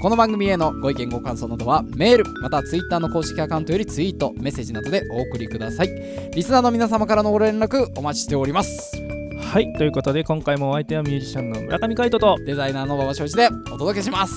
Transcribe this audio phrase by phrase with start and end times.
[0.00, 5.88] この番組へのご意見ご感想などはメールまたはツイッターの公式アカウントよりツイートメッセージなどでお送りください。
[6.34, 8.92] リスナーの皆様からのご連絡お待ちしております。
[9.40, 14.34] はいということで今回もお相手はミュージシャンの村上海人とよデザイナーの馬場翔一でお届けします。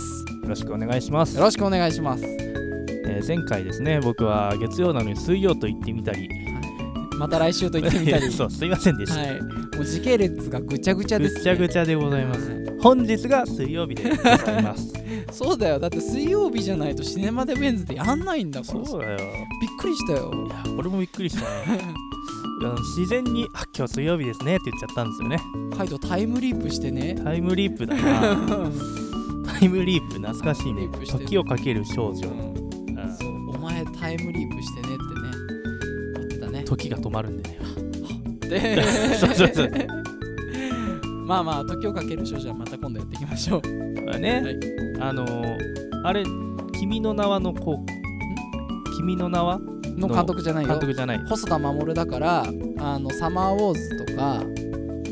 [0.47, 1.35] ろしくお願いします。
[1.35, 2.23] よろしくお願いします。
[2.25, 6.27] えー前回ですね僕は月曜なのに水曜と言ってみたり。
[7.19, 8.31] また来週と言ってみたり。
[8.33, 9.41] そうすいませんでした、はい。
[9.41, 12.49] もう時系列がぐちゃぐちゃです、ね、ぐちゃぐちゃでございます。
[12.49, 14.93] はい本日が水曜日でございます。
[15.31, 15.79] そうだよ。
[15.79, 19.17] だって水曜日じゃないとシネマデウェンズでやんないんだからそうだよ。
[19.61, 20.31] びっくりしたよ。
[20.47, 21.81] いや俺もびっくりしたね。
[22.95, 25.37] 自然に「あ今日水曜日ですね」って言っちゃったんですよね。
[25.75, 27.15] カイトタイムリープしてね。
[27.23, 28.37] タイムリープだな。
[29.59, 30.87] タイムリープ懐かしいね。
[31.05, 32.97] 時をかける少女、うん。
[32.97, 33.17] うん。
[33.17, 35.01] そうお前タイムリープしてねってね。
[36.17, 36.63] 言ってたね。
[36.63, 37.59] 時が止まるんでね。
[38.49, 38.83] で
[39.17, 40.00] そうそうそう
[41.25, 43.61] まあまあ時をかける少女はまた今度やっていきましょう。
[44.05, 44.59] まあね、はい。
[45.01, 45.57] あのー
[46.03, 46.23] あれ
[46.79, 47.85] 「君の名は」のこう
[48.97, 49.59] 「君の名は」
[49.97, 50.69] の監督じゃないよ。
[50.69, 51.19] 監督じゃない。
[51.27, 52.43] 細田守だから
[52.79, 54.43] あのサマーウォーズとか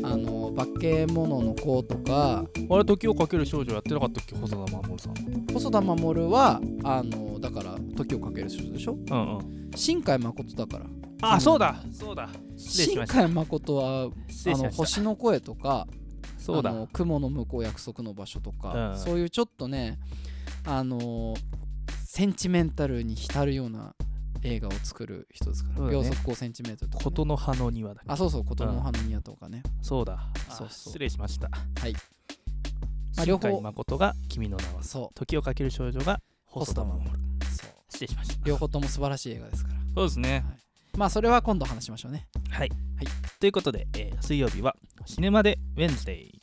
[0.02, 2.44] あの化け物の子とか。
[2.72, 4.34] あれ時をかける少女やってなかったっけ？
[4.36, 5.14] 細田守さん。
[5.52, 8.96] 細田守はあのだから時をかける少女でしょ？
[9.10, 9.70] うんうん。
[9.76, 10.86] 新海誠だから。
[11.22, 12.28] あそうだそうだ。
[12.56, 13.24] 失礼し新ました。
[13.24, 14.76] 海誠はあの失礼しました。
[14.76, 15.86] 星の声とか
[16.40, 16.74] そうだ。
[16.92, 18.98] 雲の向こう約束の場所とか、うん。
[18.98, 19.98] そういうちょっとね
[20.64, 21.34] あの
[22.04, 23.94] センチメンタルに浸るような
[24.42, 25.92] 映画を作る人ですから、ね。
[25.92, 30.14] 秒速5センチメートルとかね、琴の葉の庭だあそうそう琴の葉の宮とかね、そうだ。
[30.48, 30.92] あそうそう。
[30.92, 31.50] 失礼しました。
[31.80, 31.92] はい。
[31.92, 31.98] ま
[33.18, 37.04] あ新両方海誠が君の名はそ時をかける少女が細田守。
[37.04, 37.08] う
[37.44, 37.70] そう。
[37.90, 38.44] 失礼しました。
[38.44, 39.76] 両方とも素晴らしい映画ですから。
[39.94, 40.44] そうですね。
[40.96, 42.26] まあそれは今度話しましょうね。
[42.50, 43.06] はい、はい。
[43.38, 44.76] ということで、えー水曜日は
[45.10, 46.40] シネマでウェンズデイ。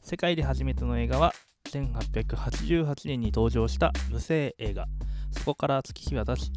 [0.00, 1.34] 世界で初めての映画は
[1.68, 4.86] 1888年に登場した無声映画。
[5.32, 6.50] そこから月日は経ち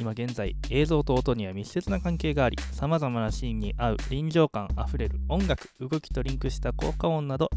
[0.00, 7.48] 今現在映像と音には密接な関係がありさまざまなシーンに合う臨場感あふれる音楽動きとリンクした効果音など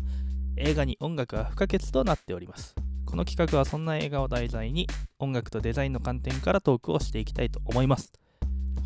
[0.56, 2.76] 映画に音楽は不可欠となっております。
[3.08, 4.86] この企画はそんな映画を題材に
[5.18, 8.14] 音楽とデザインの観点からトークをしていきたいと思います。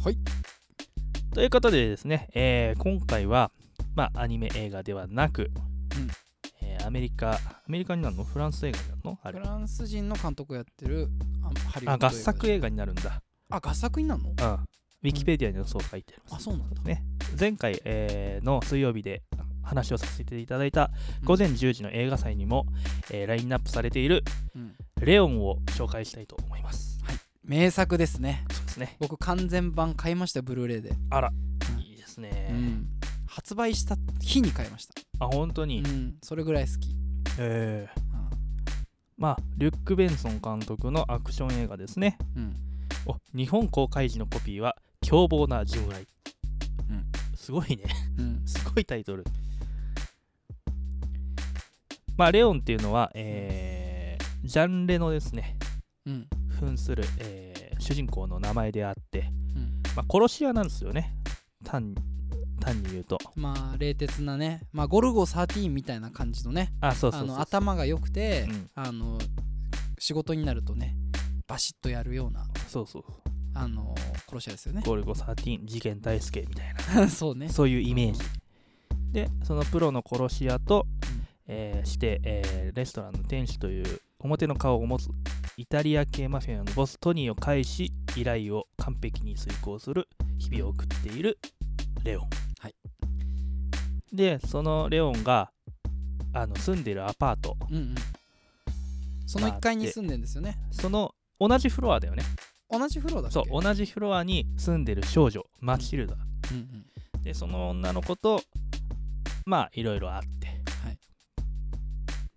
[0.01, 0.17] はい。
[1.33, 3.51] ということでですね、えー今回は、
[3.97, 5.49] まあ、アニメ映画ではなく、
[5.95, 6.07] うん。
[6.61, 8.23] えーアメリカ、アメリカになるの？
[8.23, 9.19] フランス映画になるの？
[9.23, 9.39] あれ。
[9.39, 11.09] フランス人の監督をやってる
[11.43, 13.23] あハリウッあ、ド合作映画になるんだ。
[13.49, 14.29] あ合作になるの？
[14.29, 14.35] うん。
[14.35, 16.41] ウィキペディアにもそう書いてあります。
[16.43, 16.81] あそうなんだ。
[16.83, 17.03] ね、
[17.39, 19.23] 前回、えーの水曜日で
[19.63, 20.91] 話をさせていただいた
[21.23, 22.67] 午前10時の映画祭にも、
[23.11, 24.23] えーラインナップされている
[24.55, 24.75] うん。
[25.01, 26.99] レオンを紹介したいと思います。
[27.43, 28.45] 名作ですね。
[28.51, 28.95] そうですね。
[28.99, 31.31] 僕完全版買いましたよブルーレイで、あら、
[31.75, 31.81] うん。
[31.81, 32.49] いいですね。
[32.51, 32.87] うん
[33.37, 35.83] 発売した日に買いました、あ、本当に？
[35.83, 36.95] うん、それぐらい好き、
[37.37, 37.87] え。
[37.95, 38.29] ーうん。
[39.15, 42.17] まあ、リュック・ベンソン監督のアクション映画ですね。
[42.35, 42.55] うん。
[43.05, 46.07] お日本公開時のコピーは凶暴な純愛、
[46.89, 47.05] うん。
[47.35, 47.83] すごいね。
[48.17, 48.41] うん。
[48.49, 49.23] すごいタイトル。
[52.17, 55.55] まあレオンっていうのは、えージャンレのですね。
[56.07, 56.27] うん。
[56.59, 59.83] 扮する、えー主人公の名前であって、うん。
[59.95, 61.13] まあ、殺し屋なんですよね。
[61.63, 61.93] 単
[62.57, 63.17] 単に言うと。
[63.35, 68.69] まあ冷徹なね、まあ、ゴルゴ13みたいな感じのねあそうそう頭が良くて、うん。
[68.75, 69.17] あの
[69.99, 70.95] 仕事になるとね
[71.47, 73.03] バシッとやるようなそうそう
[73.55, 73.95] あの
[74.29, 74.83] 殺し屋ですよね。
[74.85, 77.09] ゴルゴ13事件大輔みたいな。
[77.09, 77.49] そうね。
[77.49, 78.19] そういうイメージ。
[79.11, 81.27] でそのプロの殺し屋と、うん。
[81.47, 85.09] えーして、えーレストランの店主という表の顔を持つ
[85.57, 90.07] イタリア系マフィアのボストニーを介し依頼を完璧に遂行する
[90.37, 91.39] 日々を送っている
[92.03, 92.46] レオン、はい
[94.17, 95.51] でそのレオンが
[96.33, 97.55] あの住んでるアパート。
[97.69, 97.95] うんうん。
[99.27, 100.57] その1階に住んでんですよね。
[100.71, 102.23] その同じフロアだよね。
[102.69, 103.33] 同じフロアだっけ？
[103.33, 106.17] そう同じフロアに住んでる少女マチルダ、う
[106.53, 106.57] ん
[107.15, 107.21] うん。
[107.21, 108.41] でその女の子と
[109.45, 110.47] まあいろいろあって、
[110.83, 110.97] はい。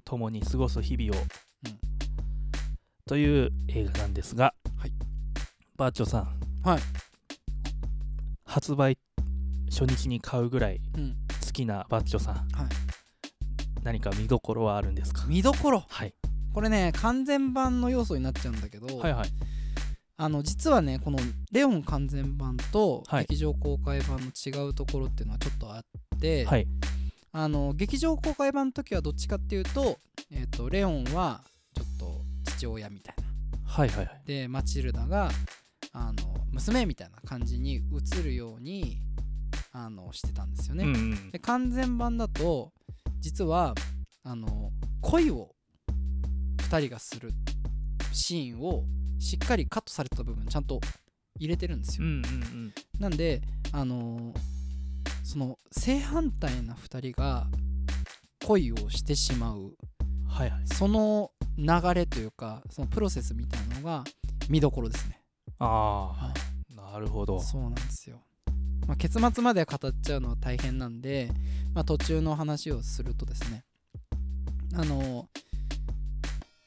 [0.04, 1.78] 共に過ごす日々を、うん。
[3.06, 4.92] という映画なんですが、はい。
[5.76, 6.80] バーチョさん、はい。
[8.44, 8.98] 発売
[9.70, 11.16] 初日に買うぐらいうん
[11.50, 12.46] 好きなバッチョさん、はい。
[13.82, 15.24] 何か見どころはあるんですか？
[15.26, 15.84] 見どころ？
[15.88, 16.14] はい、
[16.54, 19.28] これね完全版の要素になっちゃうんだけど、はいはい。
[20.16, 21.18] ああの実はねこの
[21.50, 23.26] 「レオン完全版」とはい。
[23.28, 26.68] 劇場公開版の違うところっていうのはちょっとあって、はい。
[27.32, 29.98] あの劇場公開版の時はどっちかっていうと,、
[30.30, 31.42] えー、とレオンは
[31.74, 33.24] ちょっと父親みたいな。
[33.64, 34.22] はいはいはい。
[34.24, 35.30] でマチルダが
[35.92, 38.49] あの娘みたいな感じに映るよ
[40.10, 40.84] うにあのしてたんですよね。
[40.84, 42.72] うんうんで完全版だと
[43.20, 43.74] 実は
[44.24, 45.54] あの恋を
[46.58, 47.32] 2人がする
[48.12, 48.84] シーンを
[49.18, 50.80] しっかりカットされてた部分ちゃんと
[51.38, 52.06] 入れてるんですよ。
[52.06, 53.42] うんうんうんなんで
[53.72, 54.34] あの
[55.22, 57.46] その正反対な2人が
[58.46, 59.76] 恋をしてしまう
[60.28, 64.04] はいはいその流れというかそのプロセスみたいなのが
[64.48, 65.20] 見どころですね。
[65.58, 66.32] あ
[66.68, 68.22] あなるほどそうなんですよ。
[68.86, 71.30] まあ、結末までは語っちゃうのは大変なんで、
[71.74, 73.64] まあ、途中の話をするとですね
[74.74, 75.28] あの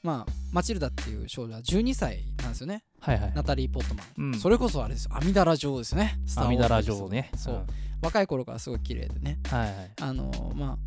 [0.03, 2.83] まあマチルダっていう少女は12歳なんですよね。
[2.99, 4.39] はいはいナタリー・ポットマン、うん。
[4.39, 5.11] それこそあれですよ。
[5.15, 6.19] 阿弥陀羅女王ですよね。
[6.35, 7.31] 阿弥陀羅ウォーズ女王ね。
[7.37, 7.65] そう、ん
[8.01, 9.39] 若い頃からすごい綺麗でね。
[9.49, 10.77] はいはいあのまあ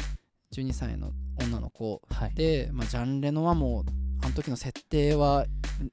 [0.55, 2.03] 12歳の女の子。
[2.11, 2.35] はい。
[2.35, 3.85] で、まあ、ジャン・レノはもう
[4.23, 5.47] あの時の設定は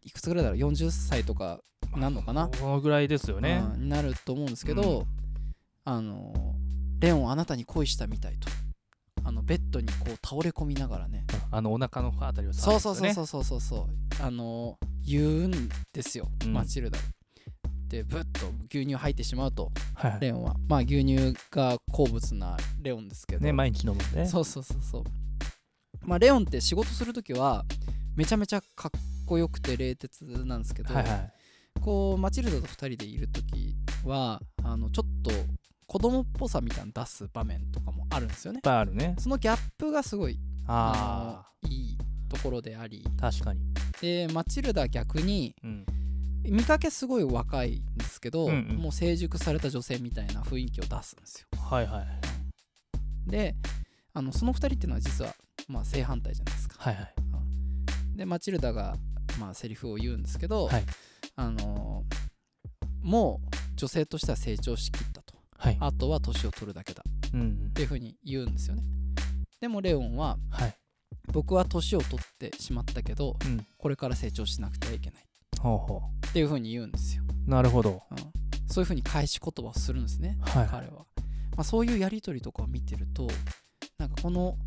[0.03, 1.62] いくつぐらいだろう？40歳とか
[1.95, 2.50] なんのかな？
[2.59, 3.63] このぐらいですよね。
[3.74, 5.22] うんになると思うんですけど、う
[5.85, 6.33] あの
[7.00, 8.47] レオンあなたに恋したみたいと。
[9.25, 11.25] あのベッドにこう倒れ込みながらね。
[11.51, 13.88] あのお腹のあたりをそうそうそううそうそうそうそ
[14.21, 14.24] う。
[14.24, 16.53] あの言うんですよ、うん。
[16.53, 17.00] マチルダ
[17.88, 20.21] でブッと牛乳入ってしまうとはいはい。
[20.21, 20.56] レオンは。
[20.68, 23.44] まあ牛乳が好物なレオンですけど。
[23.44, 24.27] ね毎日飲むんでね。
[24.27, 25.03] そうそうそうそう。
[26.01, 27.65] まあレオンって仕事する時は
[28.15, 28.91] めちゃめちゃかっ
[29.25, 31.33] こよくて冷徹なんですけど、はいはい。
[31.81, 33.75] こうマチルダと2人でいる時
[34.06, 35.31] はあのちょっと
[35.88, 38.57] 子供っぽさみたいなの出す場面とかもあるんですよね。
[38.57, 39.15] いっぱいあるね。
[39.19, 41.97] そのギャップがすごいあいい
[42.30, 43.03] ところであり。
[43.18, 43.62] あ確かに。
[44.01, 45.85] でマチルダは逆にうん。
[46.45, 48.77] 見かけすごい若いんですけど、うんうん。
[48.77, 51.47] もう成熟された女性みたいな雰囲気を出すんですよ。
[51.59, 52.06] はいはい
[53.25, 53.56] で
[54.13, 55.33] あのその2人っていうのは実は
[55.68, 56.75] まあ正反対じゃないですか。
[56.77, 57.13] はいはい。
[58.18, 58.95] でマチルダが
[59.39, 60.83] まあセリフを言うんですけど、はい。
[61.36, 62.03] あの
[63.01, 65.12] もう女性としては成長しきっ
[65.63, 65.77] はい。
[65.80, 67.04] あとは年を取るだけだ。
[67.07, 68.83] っていうふうに言うんですよね。
[69.62, 70.75] でもレオンははい。
[71.31, 73.65] 僕は年を取ってしまったけどうん。
[73.77, 75.24] これから成長しなくてはいけない。
[75.62, 78.01] ほうほっていうふうに言うんですよ、うなるほど。
[78.12, 78.18] うん、
[78.68, 80.68] そういうふうに返し言葉をするんですねはい。
[80.68, 81.06] 彼は、ま
[81.60, 83.27] あ、そういうやり取りとかを見てると
[83.98, 84.57] なんかこの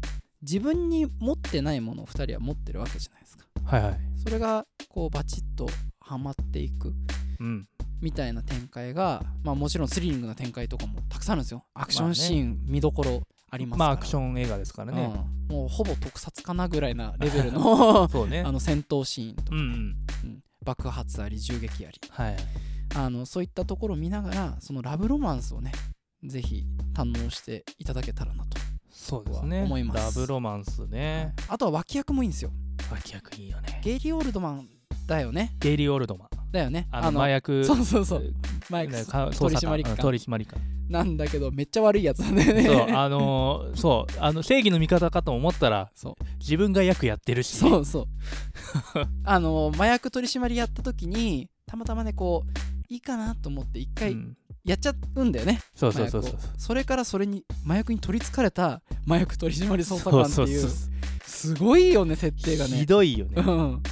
[0.40, 3.44] 自分に持ってないものを2人は持ってるわけじゃないですか。
[3.64, 4.00] はいはい。
[4.16, 5.66] それがこうバチッと
[6.00, 6.94] はまっていく。
[7.40, 7.68] うん
[8.00, 11.64] みたいな展開が、まあ、もちろんスリリングな展開とかもたくさんあるんですよ。
[11.74, 13.88] アクションシーン見どころありますから。
[13.88, 15.12] まあアクション映画ですからね。
[15.48, 18.40] うん、もうほぼ特撮かなぐらいなレベルの そうね。
[18.40, 19.66] あの戦闘シーンとか、うんうん。
[19.66, 20.42] うん。
[20.64, 22.00] 爆発あり銃撃あり。
[22.10, 22.36] はい。
[22.94, 25.72] あのそういったところを見ながらそのラブロマンスをね
[26.24, 26.64] ぜひ
[26.94, 28.58] 堪能していただけたらなと、
[28.90, 29.62] そうですね。
[29.62, 30.18] 思います。
[30.18, 31.34] ラブロマンスね。
[31.48, 32.50] あとは脇役もいいんですよ。
[32.90, 33.80] 脇役いいよね。
[33.84, 34.68] ゲイリー・オールドマン
[35.06, 35.54] だよね。
[35.60, 36.88] ゲイリー・オールドマンだよね。
[36.90, 38.24] あの麻薬そうそうそう。
[38.24, 38.32] え
[38.70, 40.60] マイクねか取捜査官取締官。
[40.88, 42.62] なんだけどめっちゃ悪いやつだよね。
[42.64, 45.90] そうあのーそうあの正義の味方かと思ったら
[46.38, 48.06] 自分が役やってるしそうそう。
[49.24, 54.36] あの麻薬取締りやった時にたまたまねこういいかなと思って一回うん。
[54.64, 56.38] やっちゃうんだよね、そうそうそうそう。
[56.58, 60.68] それからそれに麻薬に取りつかれた麻薬取締り捜査官っていう。
[61.24, 62.78] すごいよね設定がね。
[62.78, 63.34] ひどいよね。
[63.36, 63.82] うん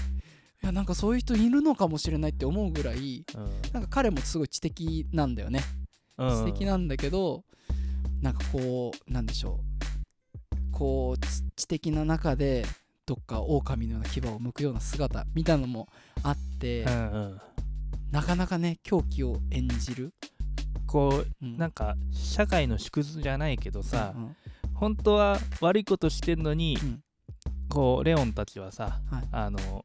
[0.64, 3.26] いやなんかそういう人いるのかもしれないって思うぐらい
[3.74, 5.60] なんか彼もすごい知的なんだよね。
[6.16, 6.46] うん。
[6.46, 7.44] 知的なんだけど
[8.22, 10.72] なんかこうなんでしょう。
[10.72, 12.64] こう知知的な中で
[13.04, 15.86] どっか狼のような牙を剥くような姿みたいなのも
[16.22, 17.40] あって、うんうん。
[18.10, 20.14] なかなかね狂気を演じる、
[20.86, 24.36] こううなんか社会の縮図じゃないけどさうんうん。
[24.72, 27.00] 本当は悪いことしてんのにうん。
[27.68, 29.28] こうレオンたちはさはい。
[29.30, 29.84] あの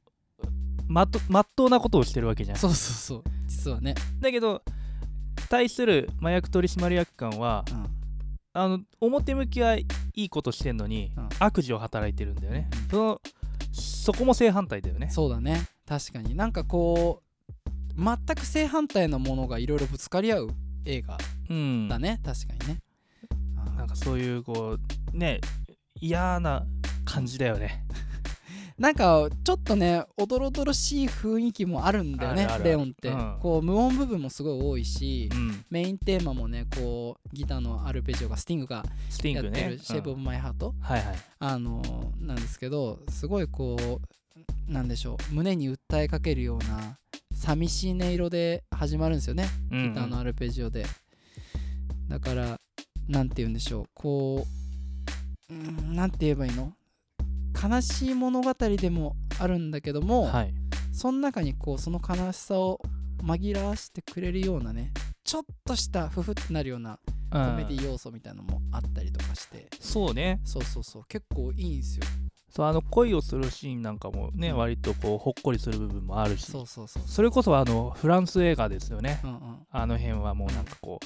[0.89, 2.57] まっとまっとうなことをしてるわけじゃん。
[2.57, 3.23] そうそうそう。
[3.47, 4.61] 実はね、だけど
[5.49, 7.87] 対する麻薬取締役官はうん。
[8.51, 11.29] あの表向きはいいことしてんのに、うん。
[11.39, 12.89] 悪事を働いてるんだよね、うん。
[12.89, 13.21] その
[13.71, 15.09] そこも正反対だよね。
[15.11, 15.67] そうだね。
[15.87, 16.35] 確かに。
[16.35, 17.21] なんかこ
[17.65, 20.49] う全く正反対なものがいろいろぶつかり合う
[20.85, 21.17] 映画
[21.49, 21.87] うん。
[21.87, 22.79] だね、確かにね。
[23.77, 24.77] なんかそういうこ
[25.13, 25.39] うね
[26.01, 26.65] 嫌な
[27.05, 27.85] 感じだよね
[28.79, 33.37] なんかちょっとねおどろおどろしい雰囲気もあるんだよねレオンって、うん。
[33.41, 35.65] こう無音部分もすごい多いし、うん。
[35.69, 40.69] メインテーマもねこうギターのアルペジオがスティングがやってるングね「シェイプ・オブ・マイ・ハート。
[40.69, 40.81] うん。
[40.81, 43.99] はいはい」あのーなんですけどすごいこ
[44.69, 45.33] うなんでしょう。
[45.33, 46.97] 胸に訴えかけるような
[47.33, 49.89] 寂しい音色で始まるんですよねうん。
[49.89, 50.85] ギターのアルペジオで、
[52.07, 52.59] だから
[53.09, 53.85] なんて言うんでしょう。
[53.93, 54.47] こ
[55.49, 56.73] ううんなんて言えばいいの？
[57.53, 60.53] 悲しい物語でもあるんだけども、はい。
[60.91, 62.79] その中にこうその悲しさを
[63.23, 64.91] 紛らわしてくれるようなね
[65.23, 66.99] ちょっとしたふふってなるような
[67.31, 69.67] コメディ要素みたいなのもあったりとかして。
[69.79, 70.41] そうね。
[70.43, 71.03] そうそうそう。
[71.07, 72.05] 結構いいんですよ。
[72.49, 76.51] そうあの恋をするシーンなんかもね割とこうほっこりする部分もあるし。
[76.51, 77.03] そうそうそう。
[77.05, 79.21] それこそあのフランス映画ですよね。
[79.23, 79.57] うんうん。
[79.69, 81.05] あの辺はもうなんかこう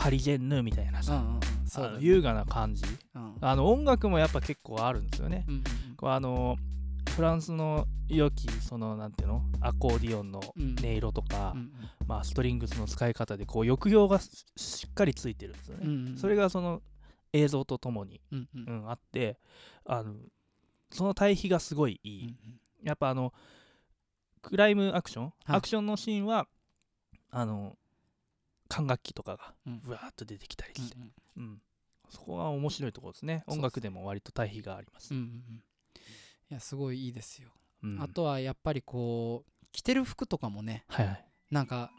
[0.00, 1.40] パリジェンヌみたいなさ、うんうんうん。
[1.66, 2.84] そう優雅な感じ。
[3.14, 3.36] うん。
[3.40, 5.44] あの音楽もやっぱ結構あるんですよね。
[5.46, 5.64] うんうん
[5.96, 6.56] こうあの
[7.14, 9.42] フランスの良きそのなんていうの？
[9.60, 10.76] アコーディオンのうん。
[10.78, 11.70] 音色とか、うん
[12.06, 16.80] まあ、ストリングスの使い方でこう抑揚がししっかりついてるんですよね、うんうんそれがその
[17.32, 18.64] 映像とともに、うんうん。
[18.64, 19.38] うん、あって
[19.84, 20.14] あの
[20.90, 22.60] その対比がすごいいい、うん。
[22.82, 23.34] やっぱあの
[24.40, 25.32] クライムアクション、はい。
[25.56, 26.46] アクションのシーンは
[27.30, 27.76] あの
[28.70, 29.52] 管楽器とかが
[29.86, 30.96] うわーっと出てきたりして、
[31.36, 31.58] うんうん。
[32.08, 33.42] そこが面白いところですね。
[33.46, 35.62] 音楽でも割と対比があります、うんうんうん。
[36.50, 37.50] いやすごいいいですよ。
[37.82, 38.00] うん。
[38.00, 41.24] あとはやっぱりこう着てる服とかもねはいはい。
[41.50, 41.90] なんか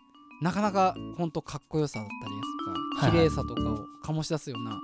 [0.42, 4.76] なかなかほんとかっこよさだったりですとか綺麗さとかを醸し出すような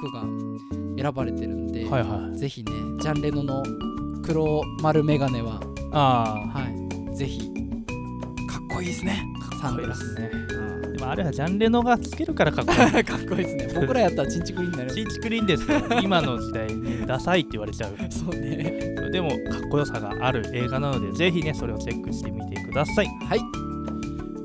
[0.00, 0.22] 服が
[1.02, 2.38] 選ばれてるんで、はいはい。
[2.38, 3.62] ぜひねジャンレノの
[4.22, 5.58] 黒丸メガネは、
[5.92, 6.68] あは
[7.12, 7.40] い、ぜひ
[8.46, 9.24] かっこいいですね。
[9.50, 10.14] あサングラス。
[10.16, 10.30] ね。
[10.32, 10.67] うん
[10.98, 13.04] でもあれはジャンレノがつけるからかっこいい。
[13.04, 13.80] かっこいいですね。
[13.80, 14.90] 僕らやったらチンチクリンになる。
[14.92, 15.78] チンチクリーンですよ。
[16.02, 17.92] 今の時代にダサいって言われちゃう。
[18.10, 18.96] そうね。
[19.12, 19.38] でもかっ
[19.70, 23.06] こよさがある映画なのでぜひねそれをチェックしてみてください。
[23.06, 23.40] はい。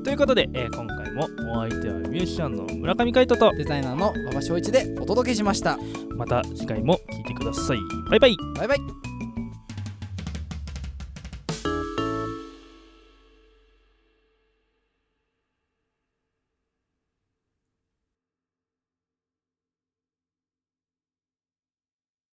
[0.04, 5.76] ということで、えー今回もお相手はミュージシャンの村上海人とデザイナーの馬場翔一でお届けしました。
[6.16, 7.78] また次回も聴いてください。
[8.10, 8.36] バイバイ。
[8.58, 9.03] バイバイ